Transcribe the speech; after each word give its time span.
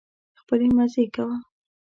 خپلې 0.39 0.67
مزې 0.77 1.05
کوه. 1.15 1.35